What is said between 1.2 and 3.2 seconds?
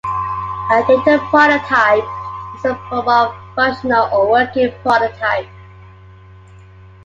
prototype" is a form